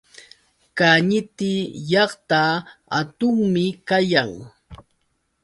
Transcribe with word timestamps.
Kañiti 0.77 1.51
llaqta 1.89 2.41
hatunmi 2.95 3.63
kayan. 3.87 4.31